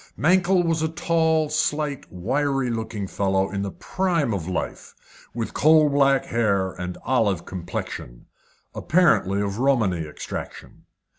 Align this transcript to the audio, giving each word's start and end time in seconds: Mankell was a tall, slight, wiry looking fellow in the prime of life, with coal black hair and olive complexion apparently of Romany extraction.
Mankell 0.17 0.63
was 0.63 0.81
a 0.81 0.87
tall, 0.87 1.49
slight, 1.49 2.07
wiry 2.11 2.71
looking 2.71 3.05
fellow 3.05 3.51
in 3.51 3.61
the 3.61 3.69
prime 3.69 4.33
of 4.33 4.47
life, 4.47 4.95
with 5.31 5.53
coal 5.53 5.89
black 5.89 6.25
hair 6.25 6.71
and 6.71 6.97
olive 7.05 7.45
complexion 7.45 8.25
apparently 8.73 9.41
of 9.43 9.59
Romany 9.59 10.07
extraction. 10.07 10.87